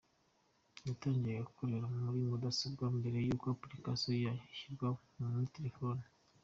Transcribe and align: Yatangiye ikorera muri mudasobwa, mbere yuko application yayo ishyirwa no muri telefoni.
Yatangiye 0.87 1.37
ikorera 1.47 1.85
muri 1.97 2.19
mudasobwa, 2.29 2.83
mbere 2.97 3.17
yuko 3.27 3.45
application 3.55 4.15
yayo 4.35 4.41
ishyirwa 4.53 4.87
no 5.17 5.25
muri 5.31 5.47
telefoni. 5.57 6.03